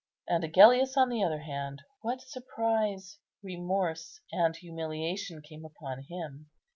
And 0.27 0.43
Agellius 0.43 0.97
on 0.97 1.09
the 1.09 1.23
other 1.23 1.41
hand, 1.41 1.83
what 2.01 2.21
surprise, 2.21 3.19
remorse, 3.43 4.19
and 4.31 4.55
humiliation 4.55 5.43
came 5.43 5.63
upon 5.63 6.01
him! 6.09 6.49